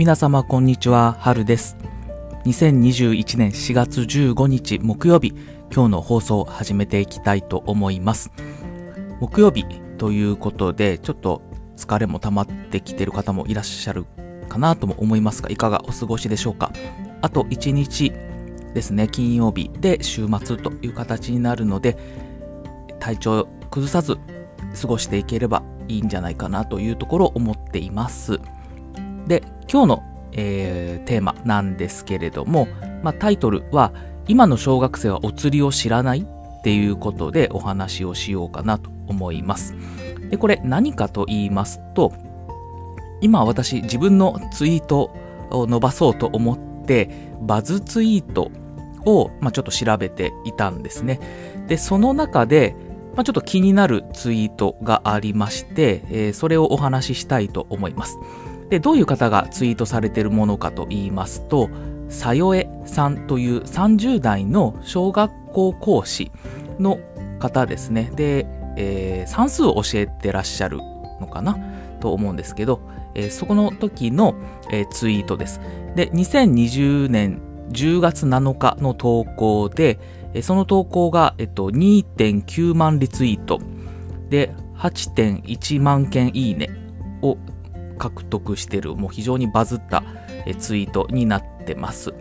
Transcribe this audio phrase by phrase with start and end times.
[0.00, 1.76] 皆様こんにちは、春です。
[2.46, 5.34] 2021年4月15日木曜日、
[5.70, 8.32] 今日の放送を始めていきたいと思います。
[9.20, 9.66] 木曜日
[9.98, 11.42] ということで、ちょっと
[11.76, 14.06] 疲れも溜まってきてる方もいらっしゃる
[14.48, 16.72] かなとも思いますが、いかがお過ごしでしょうか。
[17.20, 18.10] あと1日
[18.72, 21.98] ですね、金曜日で週末という形になるので、
[23.00, 24.16] 体調崩さず
[24.80, 28.40] 過ごしていければいいんじゃないかなというところを思っています。
[29.30, 30.02] で、今日の、
[30.32, 32.68] えーテーマなんですけれども、
[33.02, 33.92] まあ、タイトルは、
[34.26, 39.74] 今の小学生はお釣りを知らないっていうことでお話をしようかなと思います。
[40.30, 42.12] で、これ何かと言いますと、
[43.20, 45.12] 今私自分のツイート
[45.50, 47.08] を伸ばそうと思って、
[47.40, 48.50] バズツイート
[49.06, 51.20] を、まあ、ちょっと調べていたんですね。
[51.68, 52.74] で、その中で、
[53.14, 58.18] まあ、ちょっと気になるツイートがありまして、えーそれをお話ししたいと思います。
[58.70, 61.68] で、どういう方がツイートされているものかと言いますと、
[62.08, 66.32] さよえさんという30代の小学校講師
[66.78, 66.98] の
[67.38, 68.10] 方ですね。
[68.14, 70.78] で、えー算数を教えてらっしゃる
[71.20, 71.58] のかな？
[72.00, 72.80] と思うんですけど、
[73.14, 74.34] えーそこの時の、
[74.70, 75.60] えーツイートです。
[75.94, 79.98] で、2020年10月7日の投稿で、
[80.42, 83.60] その投稿が、えっと、2.9万リツイート
[84.28, 86.70] で8.1万件いいね
[87.22, 87.36] を
[88.00, 90.02] 獲得している、もう非常にバズった
[90.46, 92.14] えツイートになってます。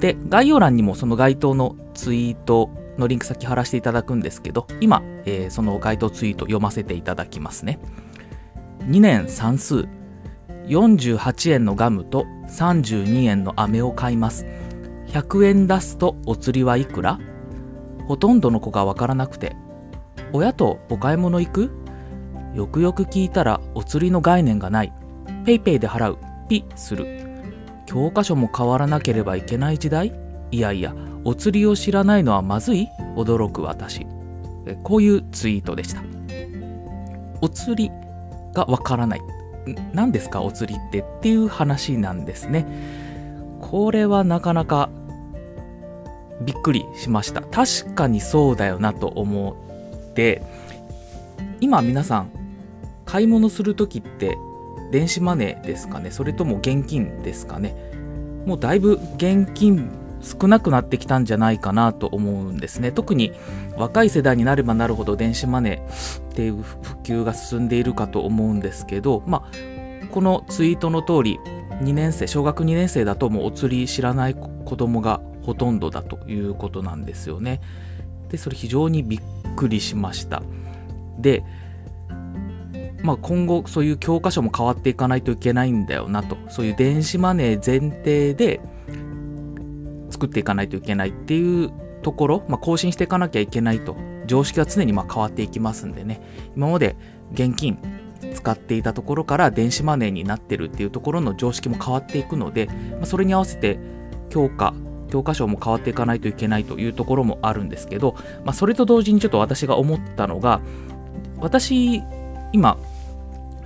[0.00, 7.78] で、概要欄にもその該当のツイートのリンク先貼らせていただくんですけど、今、えーその該当ツイート読ませていただきますね。
[8.86, 9.86] 2年算数、
[10.66, 14.46] 48円のガムと32円の飴を買います。
[15.08, 17.18] 100円出すとお釣りはいくら？
[18.06, 19.54] ほとんどの子がわからなくて、
[20.32, 21.70] 親とお買い物行く？
[22.54, 24.92] よくよく聞いたらお釣りの概念がない。
[25.48, 26.18] ペイペイで払う。
[26.46, 27.06] ピする。
[27.86, 30.12] 教科書も変わらなければいけない時代？
[30.50, 30.94] いやいや、
[31.24, 32.86] お釣りを知らないのはまずい？
[33.16, 34.06] 驚く私。
[34.82, 36.02] こういうツイートでした。
[37.40, 37.90] お釣り
[38.52, 39.22] がわからない。
[39.94, 40.42] 何ですか？
[40.42, 42.66] お釣りってっていう話なんですね。
[43.62, 44.90] これはなかなか
[46.42, 47.40] びっくりしました。
[47.40, 49.56] 確かにそうだよなと思
[50.10, 50.42] って、
[51.62, 52.30] 今皆さん
[53.06, 54.36] 買い物するときって
[54.90, 56.10] 電子マネーですかね。
[56.10, 57.74] それとも現金ですかね。
[58.46, 59.90] もうだいぶ現金
[60.20, 62.92] 少なくなってきたんじゃないかなと思うんですね。
[62.92, 63.32] 特に
[63.76, 71.38] 若い世代になればなるほど電子マネーっていう普及が進んでいるかと思うんですけどまあこのツイートの通り
[71.82, 77.60] 2年生小学2年生だともうお釣り知らない子供がほとんどだということなんですよね。
[78.28, 79.20] でそれ非常にびっ
[79.56, 80.42] くりしました。
[81.18, 81.44] で
[83.02, 86.36] まあ、今後そういう教科書も変わっていかないといけないんだよなと。
[86.48, 88.60] そういう電子マネー前提で
[90.10, 91.70] 作っていかないといけないっていう
[92.02, 93.96] ところ、まあ、更新していかなきゃいけないと。
[94.26, 96.20] 常識は常にま変わっていきますんでね。
[96.54, 96.96] 今まで
[97.32, 97.78] 現金
[98.34, 103.78] 使っていたところから電子マネーになってるっていうところの常識も変わっていくので、まあ、それに合わせて
[104.28, 104.74] 教科
[105.10, 108.14] 教科書も変わっていかないといけないというところもあるんですけど、
[108.44, 110.60] まあ、それと同時にちょっと私が思ったのが
[111.38, 112.02] 私
[112.52, 112.78] 今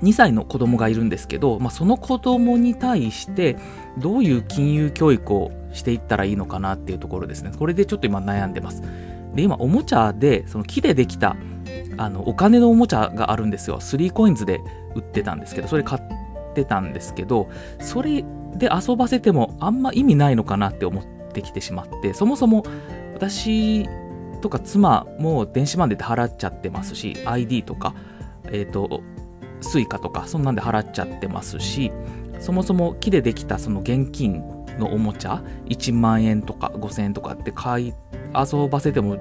[0.03, 3.57] 2歳の子供がいるんですけど、まあ、その子供に対して
[3.99, 7.53] どういう金融教育をしていったらいいのかなっていうところですね。
[7.57, 8.83] これでちょっと今悩んでます。
[9.35, 11.37] で今おもちゃでその木でできた
[11.97, 13.79] あのお金のおもちゃがあるんですよ。
[13.79, 14.61] 3coins で
[14.95, 16.03] 売ってたんですけどそれ買っ
[16.55, 17.49] てたんですけど
[17.81, 18.25] それ
[18.57, 22.65] で遊ばせてもあんま意味ないのかなって思ってきてしまってそもそも
[23.15, 23.89] 私
[24.43, 27.95] とか妻も電子マネーで払っちゃってますし ID とか
[28.53, 29.03] えっ、と
[29.61, 31.93] スイカとかそんなんで払っちゃってますし
[32.41, 34.43] そもそも木でできたその現金
[34.79, 37.95] のおもちゃ1万円とか5000円とかって買い
[38.35, 39.19] 遊ばせても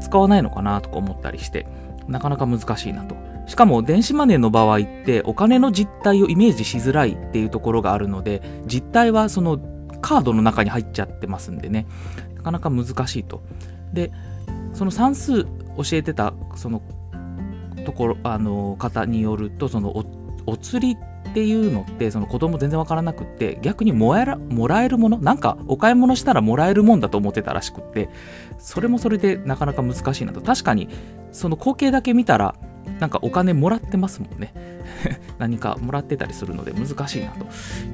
[0.00, 1.66] 使わないのかなとか思ったりして
[2.06, 3.16] なかなか難しいなと。
[3.46, 9.58] しかも電子マネーの場合ってお金の実態をイメージしづらいっていうところがあるので実態はその
[10.02, 11.86] カードの中に入っちゃってますんでね。
[12.36, 13.42] なかなか難しいと。
[13.92, 14.12] で
[14.74, 15.48] その算数教
[15.92, 16.82] えてたその
[17.88, 20.04] ところあの方によるとその
[20.44, 28.10] お釣りっていうのってその子供全然わからなくって逆にもらえらもらえるものなんかお買い物したらもらえるもんだと思ってたらしくって
[28.58, 30.42] それもそれでなかなか難しいなと。
[30.42, 30.90] 確かに
[31.32, 32.56] その光景だけ見たら
[33.00, 34.52] なんかお金もらってますもんね。
[35.38, 37.46] 何かもらってたりするので難しいなと。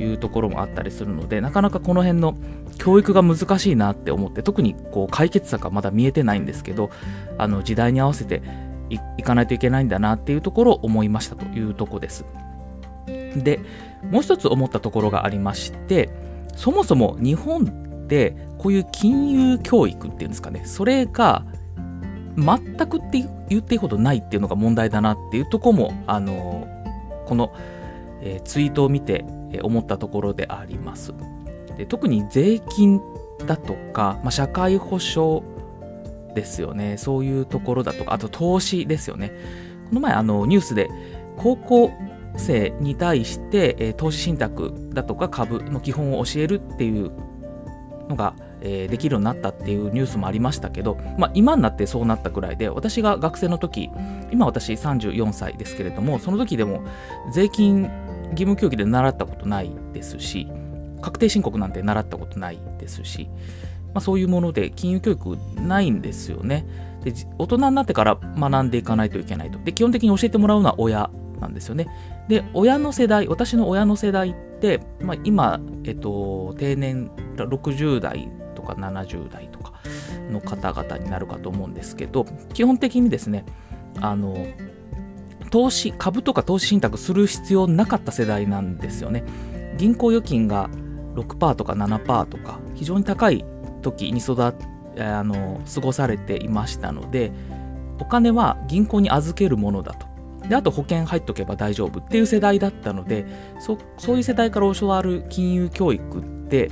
[0.03, 2.35] いうところもあったりするのでなかなかこの辺の
[2.79, 6.91] 教育が難しいなって思って特にこう解決策はまだ見えてないんですけど
[7.39, 8.43] あの時代に合わせて
[8.91, 12.25] いかないといけないんだなっていうところを思いましたというとこです。
[13.37, 13.61] で、
[14.11, 16.11] もう一つ思ったところがありまして、
[16.55, 17.65] そもそも日本
[18.05, 21.45] ってこういう金融教育っていうんですかね、それが
[22.37, 26.69] 全くって言っていいことないっていうのが問題だなっていうとこも、あの、
[27.27, 27.53] この、
[28.23, 31.15] えー、ツイートを見て、え思ったところであります。
[31.77, 33.01] で特に税金
[33.47, 35.43] だとか、まあ、社会保障
[36.35, 36.97] ですよね。
[36.99, 39.33] そういうところだとか、あと投資ですよね。
[39.89, 40.91] この前、あの、ニュースで、
[41.37, 41.91] 高校
[42.37, 47.11] 生に対して、え、投資信託だとか株の基本を教えるっていう
[48.09, 53.91] のが、え、できるようになったっていうニュースもありましたけど、まあ、今になってそうなったくらいで私が学生の時
[54.31, 56.83] 今私34歳ですけれどもその時でも
[57.31, 57.91] 税金
[58.31, 60.49] 義務教育で習ったことないですし
[61.05, 63.29] 確定申告なんて習ったことないですし、
[63.95, 66.67] まあ、そういうもので金融教育ないんですよね。
[67.03, 69.59] で大人になってから学んでいかないといけないと。
[69.59, 71.11] で基本的に教えてもらうのは親
[71.41, 71.87] なんですよね。
[72.29, 79.75] で親の世代私の親の世代って、まあ、今、えっと、定年60代とか70代とか
[80.31, 82.25] の方々になるかと思うんですけど
[82.55, 83.45] 基本的にですね
[84.01, 84.35] あの
[85.51, 89.25] 投資株とか投資信託する必要なかった世代なんですよね。
[89.77, 90.71] 銀行預金が
[91.15, 93.45] 6%とか7%とか非常に高い
[93.85, 94.55] 時に育
[94.99, 97.33] あの過ごされていましたので
[98.01, 100.07] お金は銀行に預けるものだと
[100.49, 103.25] であと保険入っとけば大丈夫っていう世代だったので
[103.61, 106.71] そそういう世代から教わる金融教育って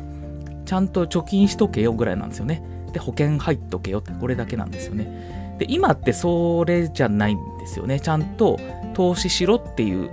[0.64, 2.62] ちゃんと貯金しとけよぐらいなんですよね
[2.92, 8.58] で保険入っとけよってこれだけなんですよねで今ってそれじゃないんですよねちゃんと
[8.94, 10.10] 投資しろっていう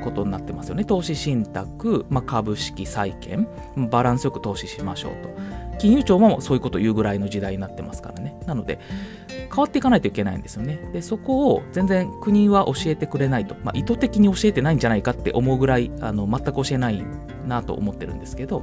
[0.00, 0.84] ことになってますよね。
[0.84, 3.46] 投資信託、まあ、株式、債券、
[3.90, 5.28] バランスよく投資しましょうと。
[5.80, 8.38] 金融庁もそういうことを言うぐらいの時代になってますからね。
[8.44, 8.78] なので、
[9.28, 10.78] 変わっていかないといけないんですよね。
[10.92, 13.56] で、そこを全然国は教えてくれないと。
[13.64, 17.02] まあ、意図的に教えてないんじゃないかって思うぐらい、あの全く教えない
[17.46, 18.62] なと思ってるんですけど、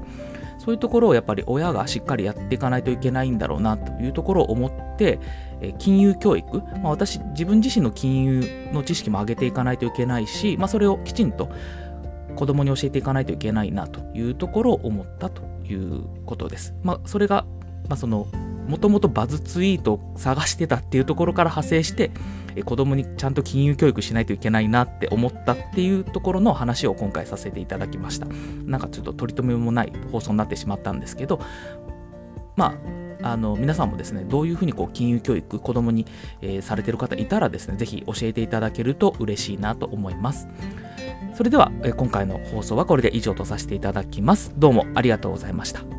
[0.59, 5.19] そういうところをやっぱり親がしっかりやっていかないといけないんだろうなというところを思って、
[5.59, 11.49] え金融教育、まあ、私自分自身の金融の知識も上げていかないといけないし、まあ、それをきちんと
[12.35, 16.73] 子供に教えていかないといけないなというところを思ったということです。
[16.83, 17.45] まあ、それが、
[17.87, 18.27] まあ、その
[18.67, 22.11] もともとバズツイートを探してたっていうところから派生して、
[22.55, 28.27] え子供にちゃんと金融教育しないといけないなって思ったっていうところの話を今回させていただきました。
[28.65, 31.39] なんかちょっと取り留めもない放送になってしまったんですけど、
[32.57, 36.05] まあ、あの皆さんもですねどういうふうにこう金融教育子供に、
[36.41, 40.47] えー、されてる方いたらですねぜひ教えていただけると嬉しいなと思います。
[41.33, 44.53] それでは、えー、今回の放送はこれで以上とさせていただきます。
[44.57, 45.96] どうもありがとうございました。